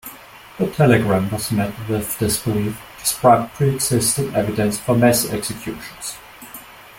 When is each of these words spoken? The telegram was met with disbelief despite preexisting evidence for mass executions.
The 0.57 0.65
telegram 0.67 1.29
was 1.29 1.51
met 1.51 1.75
with 1.87 2.17
disbelief 2.17 2.81
despite 2.97 3.53
preexisting 3.53 4.33
evidence 4.35 4.79
for 4.79 4.97
mass 4.97 5.29
executions. 5.29 6.17